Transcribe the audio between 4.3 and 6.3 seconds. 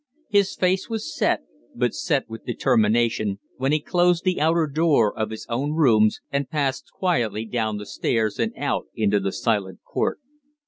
outer door of his own rooms